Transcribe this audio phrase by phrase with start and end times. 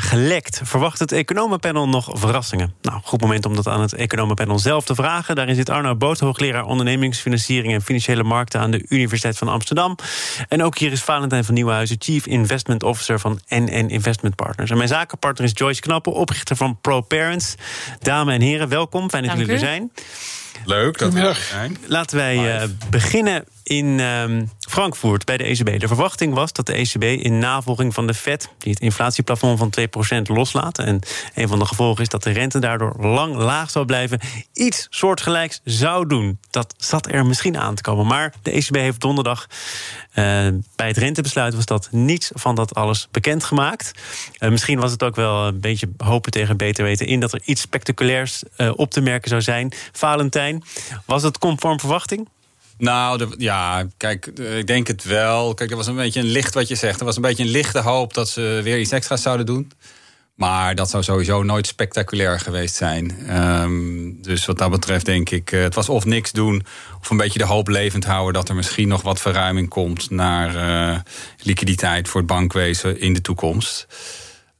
[0.00, 0.60] Gelekt.
[0.64, 2.74] Verwacht het economenpanel nog verrassingen?
[2.82, 5.34] Nou, goed moment om dat aan het economenpanel zelf te vragen.
[5.34, 9.96] Daarin zit Arno Boot, hoogleraar ondernemingsfinanciering en financiële markten aan de Universiteit van Amsterdam.
[10.48, 14.70] En ook hier is Valentijn van Nieuwenhuizen, Chief Investment Officer van NN Investment Partners.
[14.70, 17.54] En mijn zakenpartner is Joyce Knappen, oprichter van ProParents.
[18.00, 19.10] Dames en heren, welkom.
[19.10, 19.92] Fijn dat jullie er zijn.
[20.64, 21.76] Leuk dat we er zijn.
[21.86, 25.80] Laten wij uh, beginnen in um, Frankfurt bij de ECB.
[25.80, 28.48] De verwachting was dat de ECB in navolging van de Fed...
[28.58, 29.72] die het inflatieplafond van
[30.20, 30.78] 2% loslaat...
[30.78, 31.00] en
[31.34, 34.20] een van de gevolgen is dat de rente daardoor lang laag zou blijven...
[34.52, 36.38] iets soortgelijks zou doen.
[36.50, 38.06] Dat zat er misschien aan te komen.
[38.06, 39.54] Maar de ECB heeft donderdag uh,
[40.76, 41.54] bij het rentebesluit...
[41.54, 43.92] was dat niets van dat alles bekendgemaakt.
[44.38, 47.06] Uh, misschien was het ook wel een beetje hopen tegen beter weten...
[47.06, 49.72] in dat er iets spectaculairs uh, op te merken zou zijn.
[49.92, 50.62] Valentijn,
[51.04, 52.28] was het conform verwachting?
[52.82, 55.54] Nou, ja, kijk, ik denk het wel.
[55.54, 57.00] Kijk, er was een beetje een licht wat je zegt.
[57.00, 59.72] Er was een beetje een lichte hoop dat ze weer iets extra's zouden doen.
[60.34, 63.36] Maar dat zou sowieso nooit spectaculair geweest zijn.
[63.40, 66.66] Um, dus wat dat betreft denk ik, het was of niks doen...
[67.00, 68.32] of een beetje de hoop levend houden...
[68.32, 70.98] dat er misschien nog wat verruiming komt naar uh,
[71.42, 73.86] liquiditeit voor het bankwezen in de toekomst.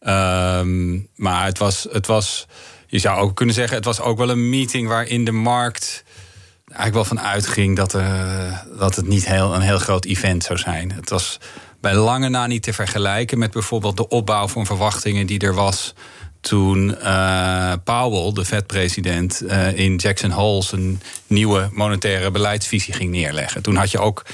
[0.01, 2.47] Um, maar het was, het was,
[2.87, 3.77] je zou ook kunnen zeggen...
[3.77, 6.05] het was ook wel een meeting waarin de markt
[6.75, 10.59] eigenlijk wel van uitging dat, uh, dat het niet heel, een heel groot event zou
[10.59, 10.93] zijn.
[10.93, 11.39] Het was
[11.81, 15.95] bij lange na niet te vergelijken met bijvoorbeeld de opbouw van verwachtingen die er was
[16.41, 23.63] toen uh, Powell, de Fed-president, uh, in Jackson Hole zijn nieuwe monetaire beleidsvisie ging neerleggen.
[23.63, 24.25] Toen had je ook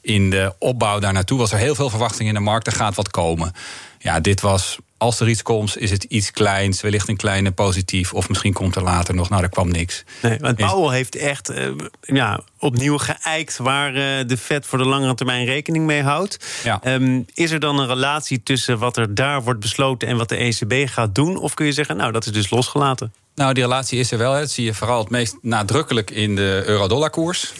[0.00, 2.66] in de opbouw daar naartoe was er heel veel verwachting in de markt.
[2.66, 3.52] Er gaat wat komen.
[3.98, 8.12] Ja, dit was als er iets komt, is het iets kleins, wellicht een kleine positief.
[8.12, 10.04] Of misschien komt er later nog, nou, er kwam niks.
[10.22, 11.70] Nee, want Powell heeft echt uh,
[12.00, 16.46] ja, opnieuw geëikt waar uh, de Fed voor de langere termijn rekening mee houdt.
[16.64, 16.80] Ja.
[16.84, 20.36] Um, is er dan een relatie tussen wat er daar wordt besloten en wat de
[20.36, 21.36] ECB gaat doen?
[21.36, 23.12] Of kun je zeggen, nou, dat is dus losgelaten?
[23.34, 24.32] Nou, die relatie is er wel.
[24.32, 24.40] Hè.
[24.40, 27.52] Dat zie je vooral het meest nadrukkelijk in de euro-dollar koers.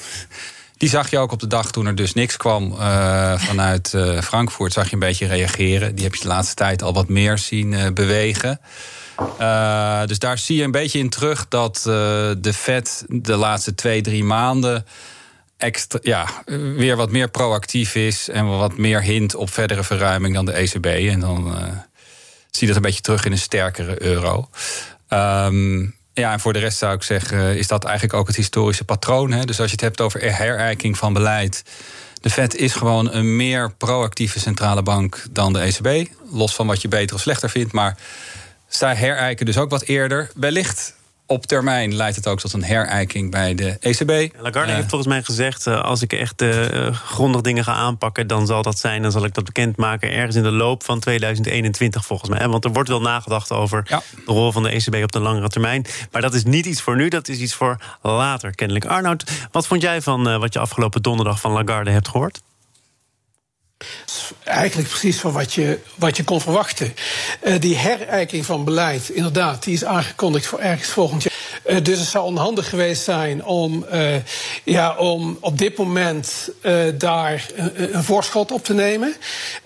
[0.78, 4.20] Die zag je ook op de dag toen er dus niks kwam uh, vanuit uh,
[4.20, 4.72] Frankfurt.
[4.72, 5.94] Zag je een beetje reageren.
[5.94, 8.60] Die heb je de laatste tijd al wat meer zien uh, bewegen.
[10.06, 11.80] dus daar zie je een beetje in terug dat
[12.38, 14.86] de Fed de laatste twee, drie maanden
[15.56, 16.26] extra, ja,
[16.76, 20.86] weer wat meer proactief is en wat meer hint op verdere verruiming dan de ECB.
[20.86, 21.54] En dan
[22.50, 24.48] zie je dat een beetje terug in een sterkere euro.
[25.08, 28.84] Um, ja, en voor de rest zou ik zeggen, is dat eigenlijk ook het historische
[28.84, 29.32] patroon.
[29.32, 29.44] Hè?
[29.44, 31.62] Dus als je het hebt over herijking van beleid.
[32.20, 36.10] De Fed is gewoon een meer proactieve centrale bank dan de ECB.
[36.30, 37.72] Los van wat je beter of slechter vindt.
[37.72, 37.96] Maar
[38.68, 40.30] zij herijken dus ook wat eerder.
[40.34, 40.94] Wellicht
[41.26, 44.34] op termijn leidt het ook tot een herijking bij de ECB.
[44.40, 45.66] Lagarde uh, heeft volgens mij gezegd...
[45.66, 48.26] Uh, als ik echt uh, grondig dingen ga aanpakken...
[48.26, 50.12] dan zal dat zijn, dan zal ik dat bekendmaken...
[50.12, 52.48] ergens in de loop van 2021 volgens mij.
[52.48, 54.02] Want er wordt wel nagedacht over ja.
[54.24, 55.84] de rol van de ECB op de langere termijn.
[56.10, 58.84] Maar dat is niet iets voor nu, dat is iets voor later kennelijk.
[58.84, 62.40] Arnoud, wat vond jij van wat je afgelopen donderdag van Lagarde hebt gehoord?
[64.44, 66.94] Eigenlijk precies van wat je, wat je kon verwachten.
[67.42, 71.32] Uh, die herijking van beleid, inderdaad, die is aangekondigd voor ergens volgend jaar.
[71.66, 74.14] Uh, dus het zou onhandig geweest zijn om, uh,
[74.64, 76.50] ja, om op dit moment
[76.94, 79.14] daar een, voorschot op te nemen.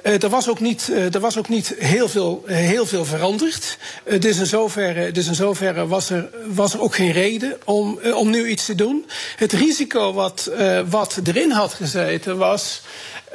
[0.03, 3.79] er, was ook niet, er was ook niet heel veel, heel veel veranderd.
[4.19, 8.49] dus in zoverre, dus in was, er, was er ook geen reden om, om nu
[8.49, 9.07] iets te doen.
[9.37, 10.51] Het risico wat,
[10.89, 12.83] wat erin had gezeten was.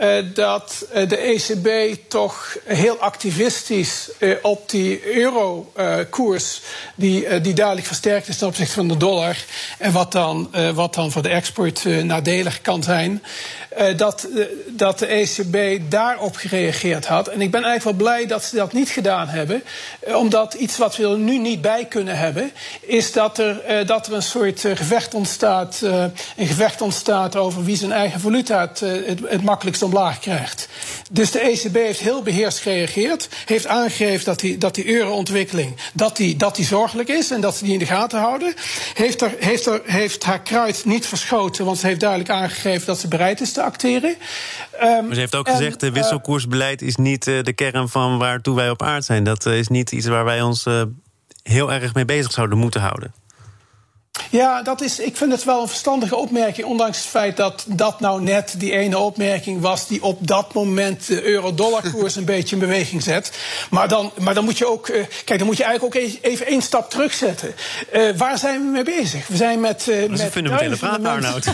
[0.02, 6.62] Uh, dat uh, de ECB toch heel activistisch uh, op die euro-koers,
[6.96, 9.38] die, die duidelijk versterkt is ten opzichte van de dollar,
[9.78, 13.24] en wat dan, wat dan voor de export nadelig kan zijn,
[13.96, 14.28] dat,
[14.68, 17.28] dat de ECB daarop gereageerd had.
[17.28, 19.64] En ik ben eigenlijk wel blij dat ze dat niet gedaan hebben,
[20.14, 22.52] omdat iets wat we er nu niet bij kunnen hebben,
[22.82, 25.82] is dat er, dat er een soort gevecht ontstaat,
[26.36, 30.68] een gevecht ontstaat over wie zijn eigen valuta het, het, het makkelijkst omlaag krijgt.
[31.12, 33.30] Dus de ECB heeft heel beheerst gereageerd.
[33.46, 37.56] Heeft aangegeven dat die, dat die euroontwikkeling dat die, dat die zorgelijk is en dat
[37.56, 38.54] ze die in de gaten houden.
[38.94, 43.00] Heeft, er, heeft, er, heeft haar kruid niet verschoten, want ze heeft duidelijk aangegeven dat
[43.00, 44.10] ze bereid is te acteren.
[44.82, 48.18] Um, maar ze heeft ook en, gezegd: de wisselkoersbeleid is niet uh, de kern van
[48.18, 49.24] waartoe wij op aard zijn.
[49.24, 50.66] Dat uh, is niet iets waar wij ons
[51.44, 53.14] heel erg mee bezig zouden moeten houden.
[54.30, 56.68] Ja, dat is, ik vind het wel een verstandige opmerking.
[56.68, 59.88] Ondanks het feit dat dat nou net die ene opmerking was.
[59.88, 63.32] die op dat moment de euro-dollar-koers een beetje in beweging zet.
[63.70, 64.88] Maar dan, maar dan moet je ook.
[64.88, 67.56] Uh, kijk, dan moet je eigenlijk ook even één stap terugzetten.
[67.94, 69.28] Uh, waar zijn we mee bezig?
[69.28, 69.88] We zijn met.
[69.90, 71.46] Uh, dat is een fundamentele vraag, Arnoud.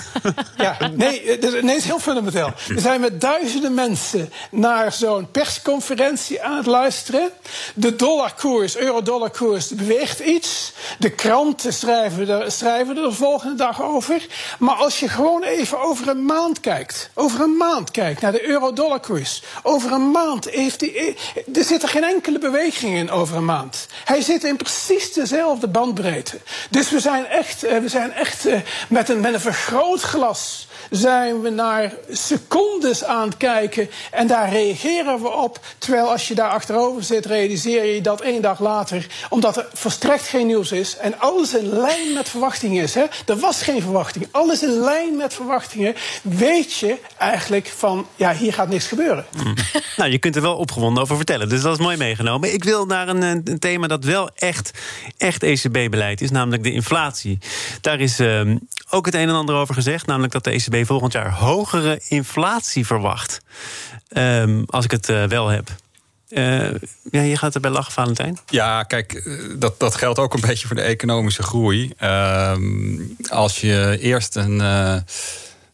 [0.58, 2.54] ja, nee, nee, het is heel fundamenteel.
[2.68, 7.30] We zijn met duizenden mensen naar zo'n persconferentie aan het luisteren.
[7.74, 10.74] De dollarkoers, euro-dollarkoers, beweegt iets.
[11.00, 14.28] De kranten schrijven er schrijven er de volgende dag over.
[14.60, 18.48] Maar als je gewoon even over een maand kijkt, over een maand kijkt naar de
[18.48, 23.38] euro-dollar-koers, over een maand heeft die, eh, er zit er geen enkele beweging in over
[23.38, 23.88] een maand.
[24.06, 26.40] Hij zit in precies dezelfde bandbreedte.
[26.70, 28.60] Dus we zijn echt, eh, we zijn echt eh,
[28.90, 35.22] met een, met een vergrootglas zijn we naar secondes aan het kijken en daar reageren
[35.22, 35.60] we op.
[35.78, 40.28] Terwijl als je daar achterover zit, realiseer je dat één dag later, omdat er volstrekt
[40.28, 42.94] geen nieuws is en alles in lijn met verwachtingen is.
[42.94, 43.06] Hè?
[43.26, 45.96] Er was geen verwachting, alles in lijn met verwachtingen.
[46.22, 49.26] Weet je eigenlijk van, ja, hier gaat niks gebeuren.
[49.44, 49.56] Mm.
[49.98, 52.54] nou, je kunt er wel opgewonden over vertellen, dus dat is mooi meegenomen.
[52.54, 54.72] Ik wil naar een, een thema dat wel echt,
[55.18, 57.38] echt ECB-beleid is, namelijk de inflatie.
[57.82, 58.56] Daar is uh,
[58.90, 62.86] ook het een en ander over gezegd, namelijk dat de ECB volgend jaar hogere inflatie
[62.86, 63.42] verwacht.
[64.18, 65.70] Um, als ik het uh, wel heb.
[66.30, 66.74] Uh,
[67.12, 68.38] ja, je gaat erbij lachen, Valentijn.
[68.46, 71.94] Ja, kijk, eh, dat, dat geldt ook een beetje voor de economische groei.
[72.00, 72.54] Uh,
[73.30, 74.60] als je eerst een,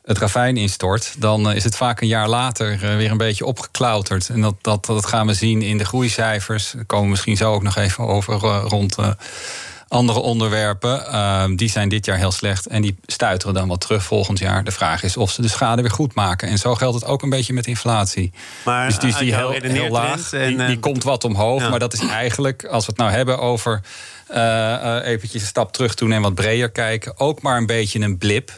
[0.03, 4.29] het ravijn instort, dan is het vaak een jaar later weer een beetje opgeklauterd.
[4.29, 6.71] En dat, dat, dat gaan we zien in de groeicijfers.
[6.71, 8.95] Daar komen we misschien zo ook nog even over rond
[9.87, 14.03] andere onderwerpen, uh, die zijn dit jaar heel slecht en die stuiteren dan wat terug
[14.03, 14.63] volgend jaar.
[14.63, 16.47] De vraag is of ze de schade weer goed maken.
[16.47, 18.31] En zo geldt het ook een beetje met inflatie.
[18.65, 20.33] Maar dus die is die heel, heel laag.
[20.33, 21.69] En, die, die uh, komt wat omhoog, ja.
[21.69, 23.81] maar dat is eigenlijk, als we het nou hebben over
[24.31, 28.17] uh, eventjes een stap terug doen en wat breder kijken, ook maar een beetje een
[28.17, 28.51] blip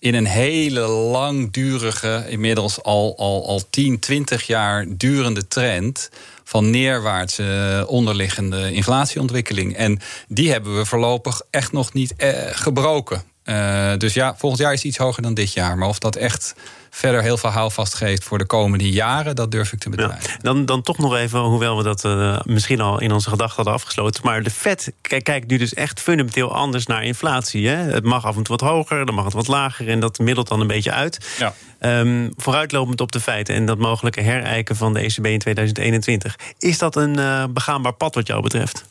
[0.00, 6.10] in een hele langdurige, inmiddels al, al, al 10, 20 jaar durende trend
[6.44, 9.76] van neerwaartse onderliggende inflatieontwikkeling.
[9.76, 13.22] En die hebben we voorlopig echt nog niet eh, gebroken.
[13.50, 15.78] Uh, dus ja, volgend jaar is iets hoger dan dit jaar.
[15.78, 16.54] Maar of dat echt
[16.90, 20.30] verder heel veel houvast geeft voor de komende jaren, dat durf ik te betwijfelen.
[20.30, 23.56] Ja, dan, dan toch nog even, hoewel we dat uh, misschien al in onze gedachten
[23.56, 24.22] hadden afgesloten.
[24.24, 24.92] Maar de Fed
[25.22, 27.68] kijkt nu dus echt fundamenteel anders naar inflatie.
[27.68, 27.76] Hè?
[27.76, 29.88] Het mag af en toe wat hoger, dan mag het wat lager.
[29.88, 31.36] En dat middelt dan een beetje uit.
[31.38, 31.54] Ja.
[32.00, 36.38] Um, vooruitlopend op de feiten en dat mogelijke herijken van de ECB in 2021.
[36.58, 38.84] Is dat een uh, begaanbaar pad wat jou betreft?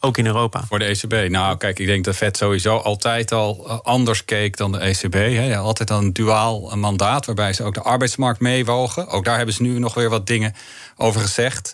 [0.00, 0.64] Ook in Europa.
[0.68, 1.30] Voor de ECB.
[1.30, 5.14] Nou, kijk, ik denk dat Fed sowieso altijd al anders keek dan de ECB.
[5.14, 5.56] He.
[5.56, 9.08] Altijd al een duaal mandaat, waarbij ze ook de arbeidsmarkt meewogen.
[9.08, 10.54] Ook daar hebben ze nu nog weer wat dingen
[10.96, 11.72] over gezegd.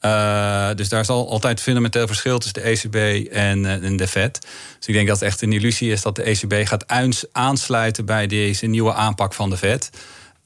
[0.00, 4.40] Uh, dus daar is al altijd fundamenteel verschil tussen de ECB en, en, de Fed.
[4.78, 6.84] Dus ik denk dat het echt een illusie is dat de ECB gaat
[7.32, 9.90] aansluiten bij deze nieuwe aanpak van de Fed.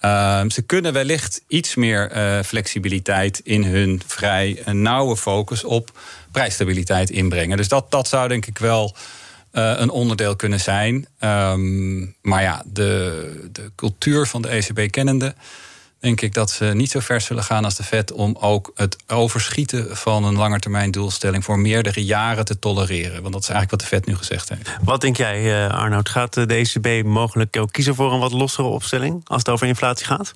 [0.06, 5.90] Uh, ze kunnen wellicht iets meer uh, flexibiliteit in hun vrij nauwe focus op
[6.30, 7.56] prijsstabiliteit inbrengen.
[7.56, 8.94] Dus dat, dat zou denk ik wel
[9.52, 11.06] uh, een onderdeel kunnen zijn.
[11.20, 15.34] Um, maar ja, de, de cultuur van de ECB kennende
[16.06, 18.96] denk ik dat ze niet zo ver zullen gaan als de Fed om ook het
[19.06, 23.22] overschieten van een langetermijndoelstelling voor meerdere jaren te tolereren.
[23.22, 24.70] Want dat is eigenlijk wat de Fed nu gezegd heeft.
[24.82, 26.08] Wat denk jij, Arnoud?
[26.08, 30.06] Gaat de ECB mogelijk ook kiezen voor een wat lossere opstelling als het over inflatie
[30.06, 30.34] gaat?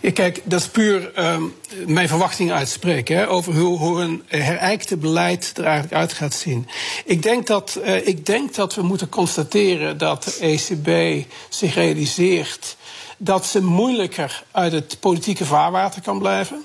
[0.00, 1.54] Ja, kijk, dat is puur um,
[1.86, 6.68] mijn verwachting uitspreken hè, over hoe, hoe een herijkte beleid er eigenlijk uit gaat zien.
[7.04, 12.76] Ik denk, dat, uh, ik denk dat we moeten constateren dat de ECB zich realiseert
[13.16, 16.64] dat ze moeilijker uit het politieke vaarwater kan blijven.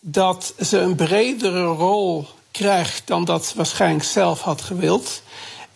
[0.00, 5.22] Dat ze een bredere rol krijgt dan dat ze waarschijnlijk zelf had gewild.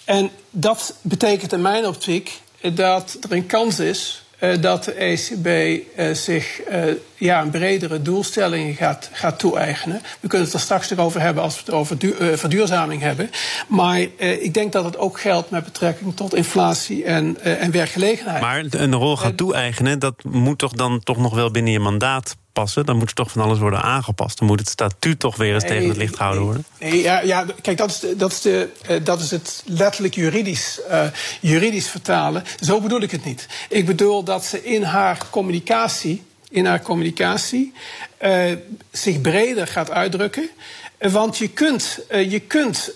[0.05, 2.41] En dat betekent in mijn optiek
[2.73, 4.24] dat er een kans is
[4.61, 10.03] dat de ECB uh, zich uh, ja, een bredere doelstellingen gaat, gaat toe-eigenen.
[10.21, 13.31] We kunnen het er straks nog over hebben als we het over du- verduurzaming hebben.
[13.69, 18.41] Maar ik denk dat het ook geldt met betrekking tot inflatie en, en werkgelegenheid.
[18.41, 22.37] Maar een rol gaat toe-eigenen, dat moet toch dan toch nog wel binnen je mandaat
[22.55, 24.39] passen, dan moet er toch van alles worden aangepast.
[24.39, 26.65] Dan moet het statuut toch weer eens nee, tegen het licht gehouden worden.
[26.81, 30.15] Nee, ja, ja, kijk, dat is, de, dat, is de, uh, dat is het letterlijk
[30.15, 31.07] juridisch, uh,
[31.41, 32.45] juridisch vertalen.
[32.61, 33.47] Zo bedoel ik het niet.
[33.69, 37.73] Ik bedoel dat ze in haar communicatie, in haar communicatie
[38.23, 38.53] uh,
[38.91, 40.49] zich breder gaat uitdrukken.
[40.99, 42.93] Want je kunt, je kunt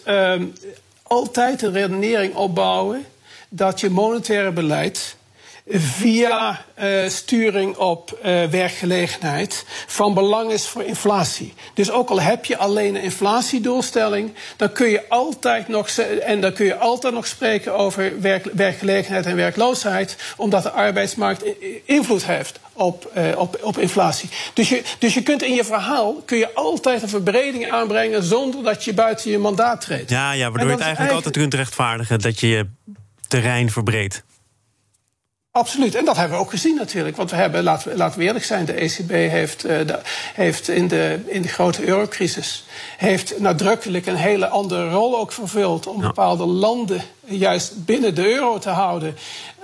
[1.02, 3.04] altijd een redenering opbouwen
[3.48, 5.16] dat je monetaire beleid
[5.70, 11.54] via uh, sturing op uh, werkgelegenheid van belang is voor inflatie.
[11.74, 16.52] Dus ook al heb je alleen een inflatiedoelstelling, dan kun je altijd nog, en dan
[16.52, 21.44] kun je altijd nog spreken over werk, werkgelegenheid en werkloosheid, omdat de arbeidsmarkt
[21.84, 24.28] invloed heeft op, uh, op, op inflatie.
[24.54, 28.62] Dus je, dus je kunt in je verhaal kun je altijd een verbreding aanbrengen zonder
[28.62, 30.10] dat je buiten je mandaat treedt.
[30.10, 32.66] Ja, ja waardoor je het eigenlijk, eigenlijk altijd kunt rechtvaardigen dat je je
[33.28, 34.22] terrein verbreedt.
[35.58, 37.16] Absoluut, en dat hebben we ook gezien natuurlijk.
[37.16, 39.98] Want we hebben, laten we, laten we eerlijk zijn, de ECB heeft, uh, de,
[40.34, 42.64] heeft in, de, in de grote eurocrisis...
[42.96, 45.86] heeft nadrukkelijk een hele andere rol ook vervuld...
[45.86, 49.16] om bepaalde landen juist binnen de euro te houden.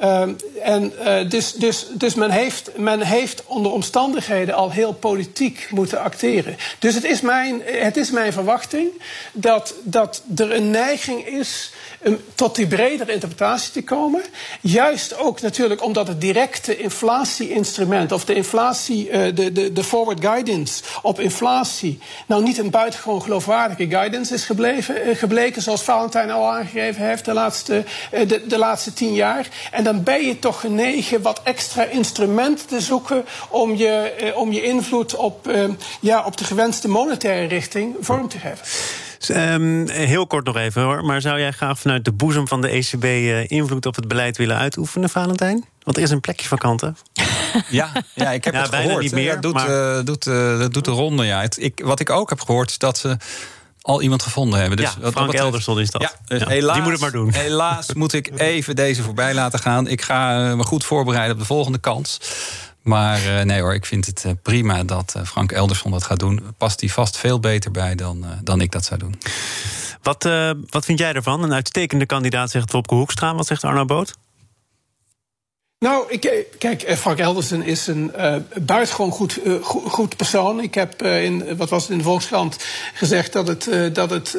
[0.02, 0.20] Uh,
[0.62, 6.00] en uh, dus, dus, dus men, heeft, men heeft onder omstandigheden al heel politiek moeten
[6.00, 6.56] acteren.
[6.78, 8.88] Dus het is mijn, het is mijn verwachting
[9.32, 11.72] dat, dat er een neiging is
[12.34, 14.22] tot die bredere interpretatie te komen.
[14.60, 20.20] Juist ook natuurlijk omdat het directe inflatie-instrument of de inflatie, uh, de, de, de forward
[20.20, 26.30] guidance op inflatie, nou niet een buitengewoon geloofwaardige guidance is gebleven, uh, gebleken, zoals Valentijn
[26.30, 29.48] al aangegeven heeft de laatste, uh, de, de laatste tien jaar.
[29.70, 34.52] En dan ben je toch genegen wat extra instrumenten te zoeken om je, uh, om
[34.52, 35.64] je invloed op, uh,
[36.00, 38.66] ja, op de gewenste monetaire richting vorm te geven.
[39.28, 41.04] Um, heel kort nog even hoor.
[41.04, 44.36] Maar zou jij graag vanuit de boezem van de ECB uh, invloed op het beleid
[44.36, 45.64] willen uitoefenen, Valentijn?
[45.82, 46.88] Want er is een plekje vakant, hè?
[47.70, 49.02] Ja, ja ik heb ja, het bijna gehoord.
[49.02, 49.32] niet meer.
[49.32, 49.98] dat doet, maar...
[49.98, 51.40] uh, doet, uh, dat doet de ronde, ja.
[51.40, 53.16] Het, ik, wat ik ook heb gehoord is dat ze
[53.84, 54.76] al iemand gevonden hebben.
[54.76, 56.02] Dus ja, wat, Frank Elderson is dat.
[56.02, 57.32] Ja, dus ja, helaas, die moet het maar doen.
[57.32, 59.86] Helaas moet ik even deze voorbij laten gaan.
[59.86, 62.20] Ik ga uh, me goed voorbereiden op de volgende kans.
[62.82, 66.18] Maar uh, nee hoor, ik vind het uh, prima dat uh, Frank Elderson dat gaat
[66.18, 66.40] doen.
[66.58, 69.18] Past hij vast veel beter bij dan, dan ik dat zou doen.
[70.02, 70.28] Wat,
[70.70, 71.42] wat vind jij ervan?
[71.42, 73.34] Een uitstekende kandidaat zegt Wopke Hoekstra.
[73.34, 74.14] Wat zegt Arno Boot?
[75.84, 80.60] Nou, ik, kijk, Frank Elderson is een uh, buitengewoon goed, goed, persoon.
[80.60, 82.56] Ik heb in, wat was het in de Volkskrant
[82.94, 84.36] gezegd dat het, dat het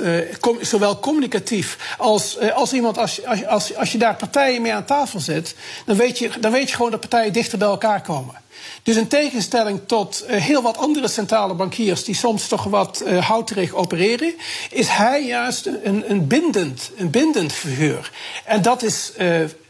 [0.62, 5.56] zowel communicatief als, als iemand, als, als, als, je daar partijen mee aan tafel zet,
[5.86, 8.36] dan weet, je, dan weet je gewoon dat partijen dichter bij elkaar komen.
[8.84, 13.74] Dus in tegenstelling tot heel wat andere centrale bankiers die soms toch wat uh, houterig
[13.74, 14.34] opereren,
[14.70, 18.12] is hij juist een, een, bindend, een bindend figuur.
[18.46, 19.12] En dat is.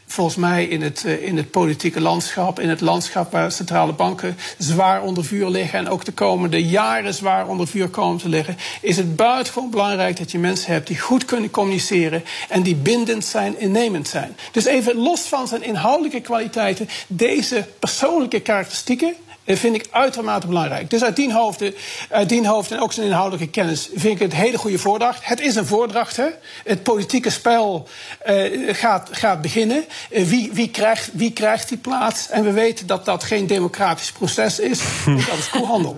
[0.06, 5.02] Volgens mij in het, in het politieke landschap, in het landschap waar centrale banken zwaar
[5.02, 8.96] onder vuur liggen en ook de komende jaren zwaar onder vuur komen te liggen, is
[8.96, 13.60] het buitengewoon belangrijk dat je mensen hebt die goed kunnen communiceren en die bindend zijn,
[13.60, 14.36] innemend zijn.
[14.52, 19.14] Dus even los van zijn inhoudelijke kwaliteiten, deze persoonlijke karakteristieken
[19.46, 20.90] vind ik uitermate belangrijk.
[20.90, 21.74] Dus uit die hoofden,
[22.10, 25.18] uit die hoofden en ook zijn inhoudelijke kennis vind ik het een hele goede voordracht.
[25.22, 26.16] Het is een voordracht.
[26.16, 26.26] Hè?
[26.64, 27.88] Het politieke spel
[28.26, 29.84] uh, gaat, gaat beginnen.
[30.10, 32.28] Uh, wie, wie, krijgt, wie krijgt die plaats?
[32.28, 34.80] En we weten dat dat geen democratisch proces is.
[35.28, 35.96] Dat is koelhandel.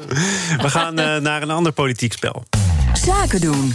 [0.59, 2.45] We gaan uh, naar een ander politiek spel.
[2.93, 3.75] Zaken doen.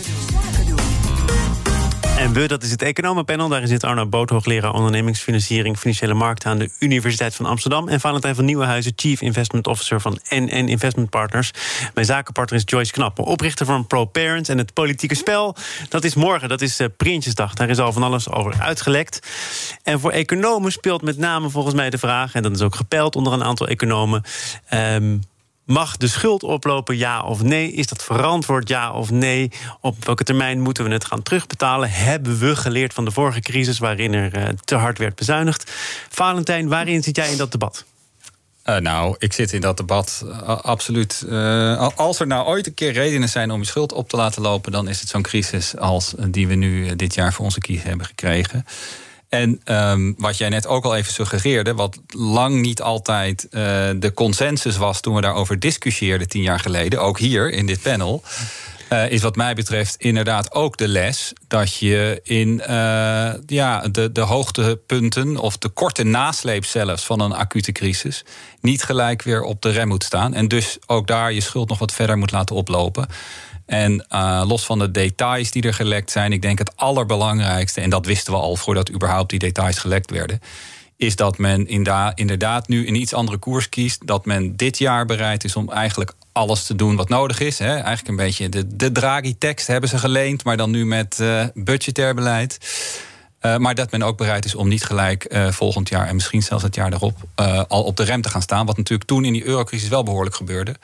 [2.23, 3.49] En we, dat is het economenpanel.
[3.49, 7.87] Daarin zit Arno Boot, hoogleraar ondernemingsfinanciering, financiële markten aan de Universiteit van Amsterdam.
[7.87, 11.51] En Valentijn van Nieuwenhuizen, Chief Investment Officer van NN Investment Partners.
[11.93, 14.49] Mijn zakenpartner is Joyce Knappen, oprichter van ProParents.
[14.49, 15.55] En het politieke spel,
[15.89, 17.53] dat is morgen, dat is uh, Prinsjesdag.
[17.53, 19.27] Daar is al van alles over uitgelekt.
[19.83, 23.15] En voor economen speelt met name volgens mij de vraag, en dat is ook gepeld
[23.15, 24.23] onder een aantal economen.
[24.73, 25.21] Um,
[25.65, 27.71] Mag de schuld oplopen, ja of nee?
[27.71, 29.51] Is dat verantwoord, ja of nee?
[29.81, 31.89] Op welke termijn moeten we het gaan terugbetalen?
[31.91, 35.71] Hebben we geleerd van de vorige crisis waarin er uh, te hard werd bezuinigd?
[36.09, 37.85] Valentijn, waarin zit jij in dat debat?
[38.65, 41.25] Uh, nou, ik zit in dat debat uh, absoluut.
[41.95, 44.71] Als er nou ooit een keer redenen zijn om je schuld op te laten lopen,
[44.71, 48.05] dan is het zo'n crisis als die we nu dit jaar voor onze kiezen hebben
[48.05, 48.65] gekregen.
[49.33, 53.61] En um, wat jij net ook al even suggereerde, wat lang niet altijd uh,
[53.95, 58.23] de consensus was toen we daarover discussieerden tien jaar geleden, ook hier in dit panel.
[58.89, 64.11] Uh, is wat mij betreft inderdaad ook de les dat je in uh, ja, de,
[64.11, 68.23] de hoogtepunten of de korte nasleep zelfs van een acute crisis
[68.61, 70.33] niet gelijk weer op de rem moet staan.
[70.33, 73.07] En dus ook daar je schuld nog wat verder moet laten oplopen.
[73.65, 77.89] En uh, los van de details die er gelekt zijn, ik denk het allerbelangrijkste, en
[77.89, 80.41] dat wisten we al voordat überhaupt die details gelekt werden,
[80.97, 81.67] is dat men
[82.15, 84.07] inderdaad nu een iets andere koers kiest.
[84.07, 87.59] Dat men dit jaar bereid is om eigenlijk alles te doen wat nodig is.
[87.59, 87.73] Hè.
[87.73, 92.15] Eigenlijk een beetje de, de Draghi-tekst hebben ze geleend, maar dan nu met uh, budgetair
[92.15, 92.57] beleid.
[93.41, 96.63] Uh, maar dat men ook bereid is om niet gelijk volgend jaar en misschien zelfs
[96.63, 97.17] het jaar daarop
[97.67, 98.65] al op de rem te gaan staan.
[98.65, 100.75] Wat natuurlijk toen in die eurocrisis wel behoorlijk gebeurde.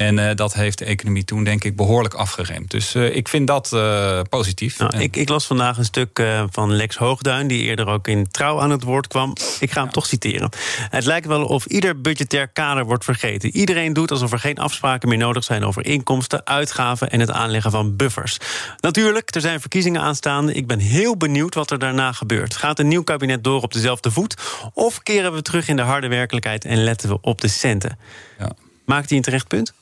[0.00, 2.70] En uh, dat heeft de economie toen, denk ik, behoorlijk afgeremd.
[2.70, 4.78] Dus uh, ik vind dat uh, positief.
[4.78, 8.60] Nou, ik, ik, las vandaag een stuk van Lex Hoogduin, die eerder ook in Trouw
[8.60, 9.36] aan het woord kwam.
[9.60, 10.50] Ik ga hem toch citeren.
[10.90, 13.56] Het lijkt wel of ieder budgetair kader wordt vergeten.
[13.56, 17.70] Iedereen doet alsof er geen afspraken meer nodig zijn over inkomsten, uitgaven en het aanleggen
[17.70, 18.38] van buffers.
[18.80, 20.52] Natuurlijk, er zijn verkiezingen aanstaande.
[20.52, 22.56] Ik ben heel benieuwd wat er daarna gebeurt.
[22.56, 24.36] Gaat een nieuw kabinet door op dezelfde voet?
[24.74, 27.98] Of keren we terug in de harde werkelijkheid en letten we op de centen?
[28.38, 28.52] Ja.
[28.84, 29.72] Maakt hij een terecht punt?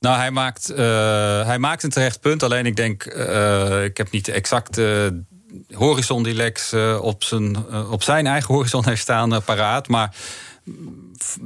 [0.00, 0.76] Nou, hij maakt, uh,
[1.46, 2.42] hij maakt een terecht punt.
[2.42, 5.14] Alleen ik denk, uh, ik heb niet de exacte
[5.72, 9.88] horizon die Lex uh, op, zijn, op zijn eigen horizon heeft staan paraat.
[9.88, 10.14] Maar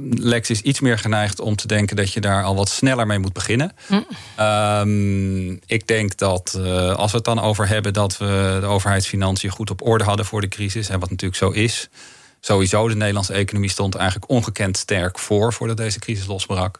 [0.09, 3.19] Lex is iets meer geneigd om te denken dat je daar al wat sneller mee
[3.19, 3.71] moet beginnen.
[3.87, 4.01] Hm.
[4.43, 6.59] Um, ik denk dat
[6.95, 10.41] als we het dan over hebben dat we de overheidsfinanciën goed op orde hadden voor
[10.41, 11.89] de crisis, en wat natuurlijk zo is.
[12.39, 16.79] Sowieso, de Nederlandse economie stond eigenlijk ongekend sterk voor voordat deze crisis losbrak.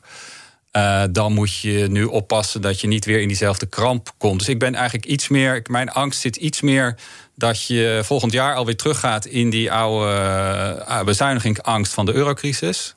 [0.76, 4.40] Uh, dan moet je nu oppassen dat je niet weer in diezelfde kramp komt.
[4.40, 5.66] Dus ik ben eigenlijk iets meer.
[5.70, 6.96] Mijn angst zit iets meer
[7.36, 10.12] dat je volgend jaar alweer teruggaat in die oude
[10.88, 12.96] uh, bezuinigingsangst van de eurocrisis.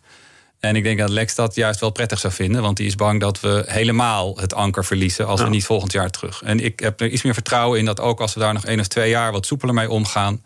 [0.60, 2.62] En ik denk dat Lex dat juist wel prettig zou vinden.
[2.62, 6.10] Want die is bang dat we helemaal het anker verliezen als we niet volgend jaar
[6.10, 6.42] terug.
[6.42, 8.80] En ik heb er iets meer vertrouwen in dat ook als we daar nog één
[8.80, 10.42] of twee jaar wat soepeler mee omgaan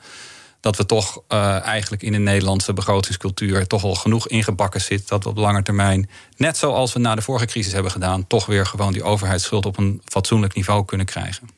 [0.63, 5.09] dat we toch uh, eigenlijk in de Nederlandse begrotingscultuur toch al genoeg ingebakken zit.
[5.09, 8.47] Dat we op lange termijn, net zoals we na de vorige crisis hebben gedaan, toch
[8.47, 11.49] weer gewoon die overheidsschuld op een fatsoenlijk niveau kunnen krijgen.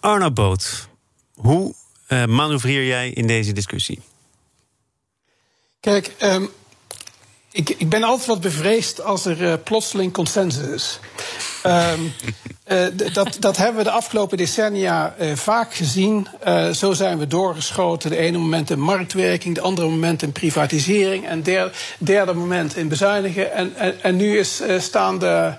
[0.00, 0.88] Arno Boot,
[1.34, 1.74] hoe
[2.08, 4.00] uh, manoeuvreer jij in deze discussie?
[5.80, 6.50] Kijk, um,
[7.52, 10.98] ik, ik ben altijd wat bevreesd als er uh, plotseling consensus is.
[11.66, 12.12] Um,
[12.68, 16.28] uh, dat, dat hebben we de afgelopen decennia uh, vaak gezien.
[16.72, 18.10] Zo zijn we doorgeschoten.
[18.10, 21.26] De ene moment in marktwerking, de andere moment in privatisering...
[21.26, 23.52] en derde, derde moment in bezuinigen.
[23.52, 25.52] En, en, en nu is, staan de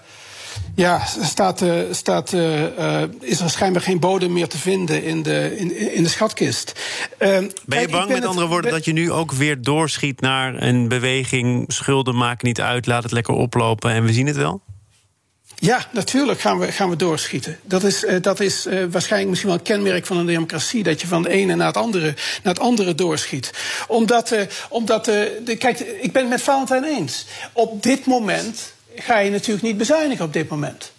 [0.76, 5.58] ja, staat, uh, staat, uh, is er schijnbaar geen bodem meer te vinden in de,
[5.58, 6.72] in, in de schatkist.
[7.20, 10.88] Uh, ben je bang, met andere woorden, dat je nu ook weer doorschiet naar een
[10.88, 11.66] beweging...
[11.68, 14.62] schulden maken niet uit, laat het lekker oplopen en we zien het wel?
[15.56, 17.60] Ja, natuurlijk gaan we, gaan we doorschieten.
[17.64, 20.84] Dat is, uh, dat is uh, waarschijnlijk misschien wel een kenmerk van een democratie.
[20.84, 23.54] Dat je van de ene naar het andere, naar het andere doorschiet.
[23.88, 27.26] Omdat, uh, omdat de, kijk, ik ben het met Valentijn eens.
[27.54, 30.92] Op dit moment ga je natuurlijk niet bezuinigen op dit moment.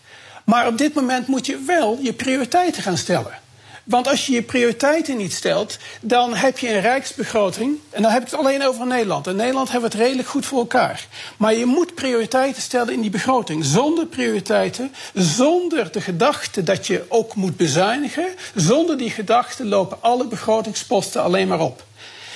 [0.45, 3.43] Maar op dit moment moet je wel je prioriteiten gaan stellen.
[3.85, 7.79] Want als je je prioriteiten niet stelt, dan heb je een rijksbegroting.
[7.91, 9.27] En dan heb ik het alleen over Nederland.
[9.27, 11.07] In Nederland hebben we het redelijk goed voor elkaar.
[11.37, 13.65] Maar je moet prioriteiten stellen in die begroting.
[13.65, 18.27] Zonder prioriteiten, zonder de gedachte dat je ook moet bezuinigen.
[18.55, 21.85] Zonder die gedachte lopen alle begrotingsposten alleen maar op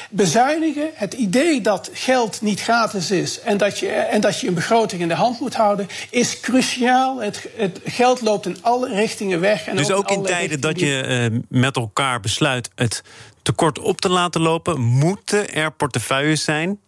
[0.08, 4.54] bezuinigen, het idee dat geld niet gratis is en dat je, en dat je een
[4.54, 7.22] begroting in de hand moet houden, is cruciaal.
[7.22, 9.66] Het, het geld loopt in alle richtingen weg.
[9.66, 13.02] En dus ook in tijden dat je uh, met elkaar besluit het
[13.42, 16.80] tekort op te laten lopen, moeten er portefeuilles zijn,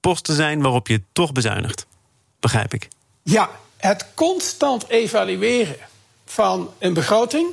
[0.00, 1.86] posten zijn waarop je toch bezuinigt.
[2.40, 2.88] Begrijp ik.
[3.22, 5.76] Ja, het constant evalueren
[6.24, 7.46] van een begroting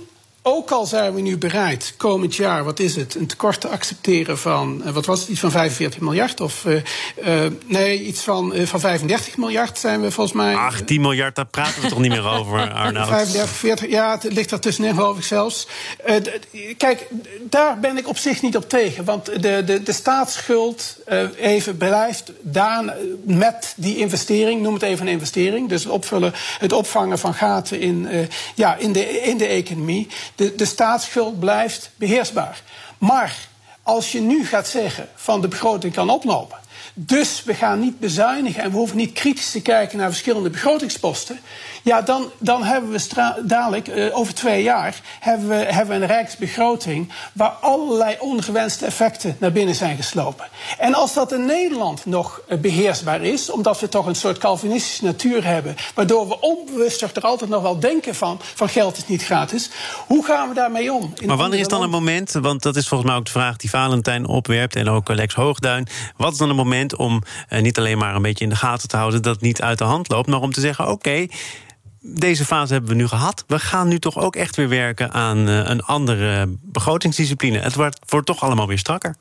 [0.45, 4.37] ook al zijn we nu bereid komend jaar, wat is het, een tekort te accepteren
[4.37, 6.41] van, eh, wat was het, iets van 45 miljard?
[6.41, 6.75] Of uh,
[7.25, 10.55] uh, nee, iets van, uh, van 35 miljard zijn we volgens mij.
[10.55, 13.07] 18 miljard, daar praten we toch niet meer over, Arnoud?
[13.07, 15.67] 35, 40, ja, het ligt er tussenin, geloof ik zelfs.
[16.77, 17.07] kijk,
[17.41, 19.05] daar ben ik op zich niet op tegen.
[19.05, 20.97] Want de, de, de staatsschuld
[21.37, 25.69] even blijft daar met die investering, noem het even een investering.
[25.69, 28.07] Dus het opvullen, het opvangen van gaten in,
[28.55, 32.61] ja, in, de, in de economie de, de staatsschuld blijft beheersbaar.
[32.97, 33.35] Maar
[33.83, 36.57] als je nu gaat zeggen van de begroting kan oplopen.
[36.93, 41.39] Dus we gaan niet bezuinigen en we hoeven niet kritisch te kijken naar verschillende begrotingsposten.
[41.83, 46.07] Ja, dan, dan hebben we dadelijk, uh, over twee jaar, hebben we, hebben we een
[46.07, 50.45] rijksbegroting waar allerlei ongewenste effecten naar binnen zijn geslopen.
[50.77, 55.03] En als dat in Nederland nog uh, beheersbaar is, omdat we toch een soort Calvinistische
[55.03, 59.25] natuur hebben, waardoor we onbewust er altijd nog wel denken van, van geld is niet
[59.25, 59.69] gratis,
[60.07, 61.13] hoe gaan we daarmee om?
[61.25, 63.69] maar wanneer is dan een moment, want dat is volgens mij ook de vraag die
[63.69, 67.97] Valentijn opwerpt en ook Lex Hoogduin, wat is dan een moment om uh, niet alleen
[67.97, 70.27] maar een beetje in de gaten te houden dat het niet uit de hand loopt,
[70.27, 71.29] maar om te zeggen: oké, okay,
[72.05, 73.43] deze fase hebben we nu gehad.
[73.47, 77.59] We gaan nu toch ook echt weer werken aan uh, een andere begrotingsdiscipline.
[77.59, 79.15] Het wordt, wordt toch allemaal weer strakker.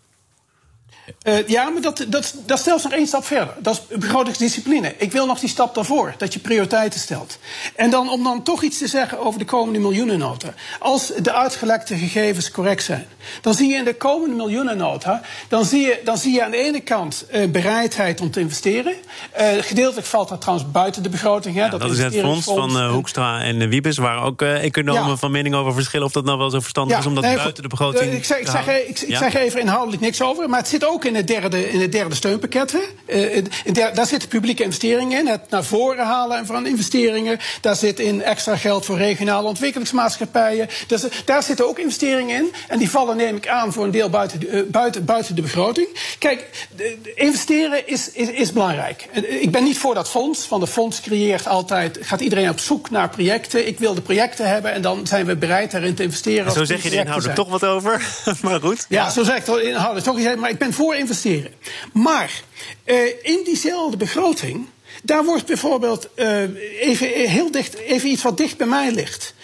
[1.22, 3.54] Uh, ja, maar dat, dat, dat stelt nog één stap verder.
[3.58, 4.94] Dat is begrotingsdiscipline.
[4.96, 7.38] Ik wil nog die stap daarvoor, dat je prioriteiten stelt.
[7.76, 10.54] En dan om dan toch iets te zeggen over de komende miljoenennota.
[10.78, 13.06] Als de uitgelekte gegevens correct zijn,
[13.40, 15.20] dan zie je in de komende miljoenennota...
[15.48, 18.94] dan zie je, dan zie je aan de ene kant uh, bereidheid om te investeren.
[19.40, 21.54] Uh, gedeeltelijk valt dat trouwens buiten de begroting.
[21.54, 23.96] Hè, ja, dat, dat is het fonds van Hoekstra en Wiebes...
[23.96, 25.16] waar ook economen ja.
[25.16, 26.06] van mening over verschillen...
[26.06, 28.24] of dat nou wel zo verstandig ja, is om dat nee, buiten de begroting ik
[28.24, 31.14] zeg, ik, zeg, ik, ik zeg even inhoudelijk niks over, maar het zit ook in
[31.14, 32.74] het derde, in het derde steunpakket.
[33.06, 35.26] Uh, in der, daar zitten publieke investeringen in.
[35.26, 37.38] Het naar voren halen van investeringen.
[37.60, 40.68] Daar zit in extra geld voor regionale ontwikkelingsmaatschappijen.
[40.86, 42.52] Dus, daar zitten ook investeringen in.
[42.68, 45.42] En die vallen, neem ik aan, voor een deel buiten de, uh, buiten, buiten de
[45.42, 45.88] begroting.
[46.18, 46.68] Kijk,
[47.14, 49.08] investeren is, is, is belangrijk.
[49.40, 52.90] Ik ben niet voor dat fonds, want de fonds creëert altijd, gaat iedereen op zoek
[52.90, 53.66] naar projecten.
[53.66, 56.46] Ik wil de projecten hebben en dan zijn we bereid daarin te investeren.
[56.46, 58.02] En zo zeg je er inhoudelijk toch wat over,
[58.42, 58.86] maar goed.
[58.88, 61.54] Ja, zo zeg ik er inhoudelijk toch iets, maar ik ben voor investeren.
[61.92, 62.42] Maar
[62.84, 64.66] uh, in diezelfde begroting.
[65.02, 66.42] Daar wordt bijvoorbeeld uh,
[66.80, 69.34] even, heel dicht, even iets wat dicht bij mij ligt.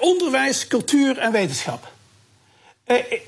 [0.00, 1.92] Onderwijs, cultuur en wetenschap.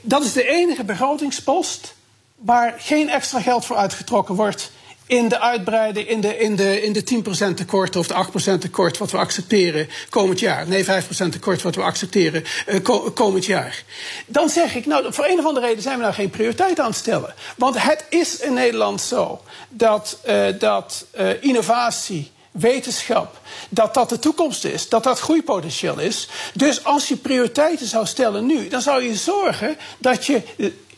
[0.00, 1.94] dat is de enige begrotingspost
[2.36, 4.70] waar geen extra geld voor uitgetrokken wordt
[5.10, 8.98] in de uitbreiding, in de, in de, in de 10% tekort of de 8% tekort
[8.98, 10.68] wat we accepteren komend jaar.
[10.68, 10.88] Nee, 5%
[11.30, 12.44] tekort wat we accepteren
[12.82, 13.82] ko komend jaar.
[14.26, 16.86] Dan zeg ik, nou, voor een of andere reden zijn we nou geen prioriteit aan
[16.86, 17.34] het stellen.
[17.56, 24.18] Want het is in Nederland zo dat, uh, dat uh, innovatie wetenschap, dat dat de
[24.18, 26.28] toekomst is, dat dat groeipotentieel is.
[26.54, 30.42] Dus als je prioriteiten zou stellen nu, dan zou je zorgen dat je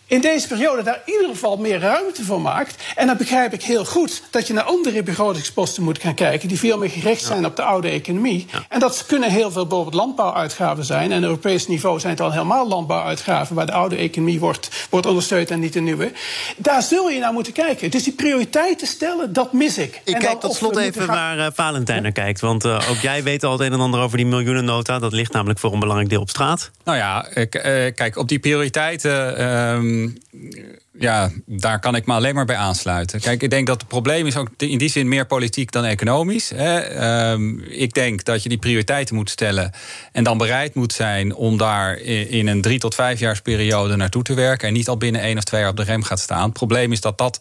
[0.06, 2.82] in deze periode daar in ieder geval meer ruimte voor maakt.
[2.96, 6.48] En dan begrijp ik heel goed dat je naar andere begrotingsposten moet gaan kijken...
[6.48, 8.46] die veel meer gericht zijn op de oude economie.
[8.68, 11.12] En dat kunnen heel veel bijvoorbeeld landbouwuitgaven zijn.
[11.12, 13.56] En op Europees niveau zijn het al helemaal landbouwuitgaven...
[13.56, 16.12] waar de oude economie wordt, wordt ondersteund en niet de nieuwe.
[16.56, 17.90] Daar zul je naar moeten kijken.
[17.90, 20.00] Dus die prioriteiten stellen, dat mis ik.
[20.04, 21.14] Ik kijk tot slot even gaan...
[21.14, 22.40] waar uh, Valentijn naar kijkt.
[22.40, 24.98] Want uh, ook jij weet al het een en ander over die miljoenennota.
[24.98, 26.70] Dat ligt namelijk voor een belangrijk deel op straat.
[26.84, 27.62] Nou ja, ik, uh,
[27.94, 30.00] kijk, op die prioriteiten...
[30.02, 30.60] Ehm,
[30.98, 33.20] ja, daar kan ik me alleen maar bij aansluiten.
[33.20, 36.50] Kijk, ik denk dat het probleem is ook in die zin meer politiek dan economisch.
[36.54, 37.30] Hè.
[37.32, 39.72] Um, ik denk dat je die prioriteiten moet stellen
[40.12, 44.34] en dan bereid moet zijn om daar in een drie tot vijf periode naartoe te
[44.34, 46.44] werken en niet al binnen één of twee jaar op de rem gaat staan.
[46.44, 47.40] Het probleem is dat dat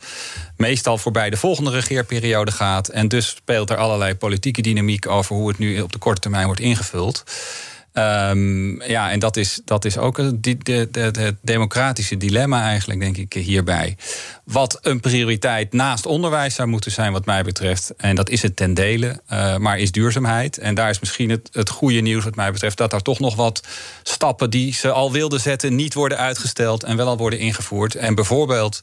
[0.57, 5.47] meestal voorbij de volgende regeerperiode gaat en dus speelt er allerlei politieke dynamiek over hoe
[5.47, 7.23] het nu op de korte termijn wordt ingevuld.
[7.93, 12.99] Um, ja, en dat is, dat is ook het de, de, de, democratische dilemma eigenlijk,
[12.99, 13.97] denk ik, hierbij.
[14.43, 18.55] Wat een prioriteit naast onderwijs zou moeten zijn, wat mij betreft, en dat is het
[18.55, 20.57] ten dele, uh, maar is duurzaamheid.
[20.57, 23.35] En daar is misschien het, het goede nieuws, wat mij betreft, dat er toch nog
[23.35, 23.63] wat
[24.03, 27.95] stappen die ze al wilden zetten, niet worden uitgesteld en wel al worden ingevoerd.
[27.95, 28.79] En bijvoorbeeld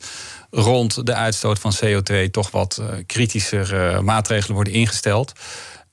[0.51, 5.33] rond de uitstoot van CO2 toch wat uh, kritischer uh, maatregelen worden ingesteld.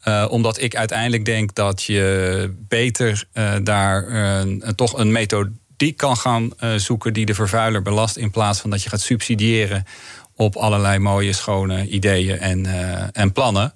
[0.08, 4.42] Uh, omdat ik uiteindelijk denk dat je beter uh, daar uh,
[4.76, 8.18] toch een methodiek kan gaan zoeken die de vervuiler belast.
[8.18, 9.86] In plaats van dat je gaat subsidiëren
[10.36, 12.66] op allerlei mooie, schone ideeën en,
[13.14, 13.74] en plannen.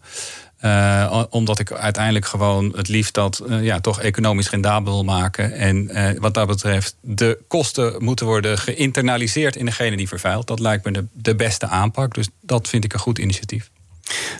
[1.30, 5.54] omdat ik uiteindelijk gewoon het liefst dat ja, toch economisch rendabel wil maken.
[5.54, 10.48] En wat dat betreft, de kosten moeten worden geïnternaliseerd in degene die vervuilt.
[10.48, 12.13] Dat lijkt me de, de beste aanpak.
[12.13, 13.70] Dus dat vind ik een goed initiatief.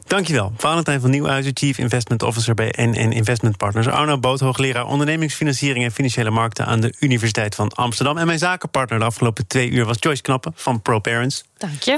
[0.08, 0.54] Dankjewel.
[0.58, 3.88] Valentijn van Nieuwhuizen, Chief Investment Officer bij NN Investment Partners.
[3.88, 8.18] Arno Boot, hoogleraar ondernemingsfinanciering en financiële markten aan de Universiteit van Amsterdam.
[8.18, 11.44] En mijn zakenpartner de afgelopen twee uur was Joyce Knappen van ProParents.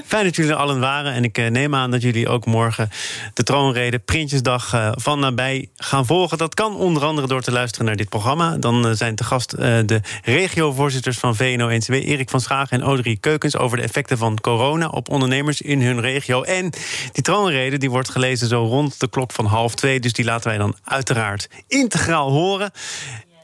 [0.05, 1.13] Fijn dat jullie er allen waren.
[1.13, 2.89] En ik eh, neem aan dat jullie ook morgen
[3.33, 6.37] de troonrede Prinsjesdag eh, van nabij gaan volgen.
[6.37, 8.57] Dat kan onder andere door te luisteren naar dit programma.
[8.57, 11.93] Dan eh, zijn te gast de regiovoorzitters van VNO-NCW...
[11.93, 13.57] Erik van Schagen en Audrey Keukens...
[13.57, 16.41] over de effecten van corona op ondernemers in hun regio.
[16.43, 16.69] En
[17.11, 19.99] die troonrede die wordt gelezen zo rond de klok van half twee.
[19.99, 22.71] Dus die laten wij dan uiteraard integraal horen.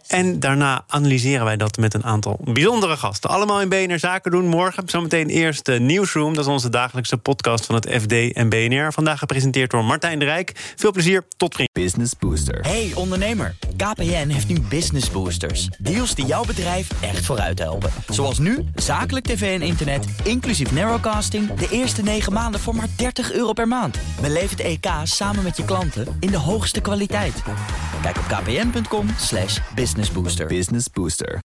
[0.07, 3.29] En daarna analyseren wij dat met een aantal bijzondere gasten.
[3.29, 4.83] Allemaal in BNR Zaken doen morgen.
[4.85, 6.33] Zometeen eerst de Newsroom.
[6.33, 8.93] Dat is onze dagelijkse podcast van het FD en BNR.
[8.93, 10.73] Vandaag gepresenteerd door Martijn de Rijk.
[10.75, 11.69] Veel plezier, tot vriend.
[11.71, 12.59] Business Booster.
[12.61, 15.69] Hey ondernemer, KPN heeft nu Business Boosters.
[15.77, 17.91] Deals die jouw bedrijf echt vooruit helpen.
[18.09, 21.53] Zoals nu, zakelijk tv en internet, inclusief narrowcasting...
[21.53, 23.97] de eerste 9 maanden voor maar 30 euro per maand.
[24.21, 27.43] Beleef het EK samen met je klanten in de hoogste kwaliteit.
[28.01, 29.05] Kijk op kpn.com
[29.75, 30.45] business Business Booster.
[30.47, 31.41] Business Booster.